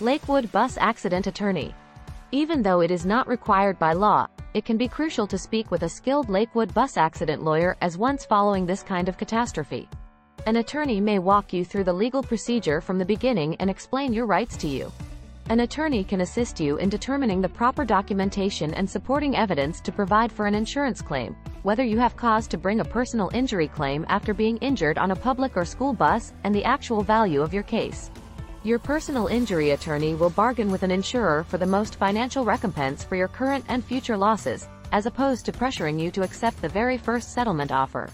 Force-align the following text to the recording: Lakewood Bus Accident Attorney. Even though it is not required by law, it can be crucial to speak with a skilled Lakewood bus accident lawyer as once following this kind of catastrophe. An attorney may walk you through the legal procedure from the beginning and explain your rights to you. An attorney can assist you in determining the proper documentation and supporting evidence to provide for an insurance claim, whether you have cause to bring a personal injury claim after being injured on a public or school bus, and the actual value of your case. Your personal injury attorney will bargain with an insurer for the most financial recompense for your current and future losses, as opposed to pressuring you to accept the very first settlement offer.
Lakewood 0.00 0.52
Bus 0.52 0.78
Accident 0.78 1.26
Attorney. 1.26 1.74
Even 2.30 2.62
though 2.62 2.82
it 2.82 2.90
is 2.92 3.04
not 3.04 3.26
required 3.26 3.76
by 3.80 3.92
law, 3.92 4.28
it 4.54 4.64
can 4.64 4.76
be 4.76 4.86
crucial 4.86 5.26
to 5.26 5.36
speak 5.36 5.72
with 5.72 5.82
a 5.82 5.88
skilled 5.88 6.28
Lakewood 6.28 6.72
bus 6.72 6.96
accident 6.96 7.42
lawyer 7.42 7.76
as 7.80 7.98
once 7.98 8.24
following 8.24 8.64
this 8.64 8.84
kind 8.84 9.08
of 9.08 9.18
catastrophe. 9.18 9.88
An 10.46 10.58
attorney 10.58 11.00
may 11.00 11.18
walk 11.18 11.52
you 11.52 11.64
through 11.64 11.82
the 11.82 11.92
legal 11.92 12.22
procedure 12.22 12.80
from 12.80 12.96
the 12.96 13.04
beginning 13.04 13.56
and 13.56 13.68
explain 13.68 14.12
your 14.12 14.26
rights 14.26 14.56
to 14.58 14.68
you. 14.68 14.92
An 15.48 15.60
attorney 15.60 16.04
can 16.04 16.20
assist 16.20 16.60
you 16.60 16.76
in 16.76 16.88
determining 16.88 17.40
the 17.40 17.48
proper 17.48 17.84
documentation 17.84 18.74
and 18.74 18.88
supporting 18.88 19.34
evidence 19.34 19.80
to 19.80 19.90
provide 19.90 20.30
for 20.30 20.46
an 20.46 20.54
insurance 20.54 21.02
claim, 21.02 21.34
whether 21.64 21.82
you 21.82 21.98
have 21.98 22.16
cause 22.16 22.46
to 22.48 22.56
bring 22.56 22.78
a 22.78 22.84
personal 22.84 23.30
injury 23.34 23.66
claim 23.66 24.06
after 24.08 24.32
being 24.32 24.58
injured 24.58 24.96
on 24.96 25.10
a 25.10 25.16
public 25.16 25.56
or 25.56 25.64
school 25.64 25.92
bus, 25.92 26.34
and 26.44 26.54
the 26.54 26.64
actual 26.64 27.02
value 27.02 27.42
of 27.42 27.52
your 27.52 27.64
case. 27.64 28.12
Your 28.68 28.78
personal 28.78 29.28
injury 29.28 29.70
attorney 29.70 30.14
will 30.14 30.28
bargain 30.28 30.70
with 30.70 30.82
an 30.82 30.90
insurer 30.90 31.42
for 31.42 31.56
the 31.56 31.64
most 31.64 31.94
financial 31.94 32.44
recompense 32.44 33.02
for 33.02 33.16
your 33.16 33.26
current 33.26 33.64
and 33.68 33.82
future 33.82 34.14
losses, 34.14 34.68
as 34.92 35.06
opposed 35.06 35.46
to 35.46 35.52
pressuring 35.52 35.98
you 35.98 36.10
to 36.10 36.22
accept 36.22 36.60
the 36.60 36.68
very 36.68 36.98
first 36.98 37.32
settlement 37.32 37.72
offer. 37.72 38.10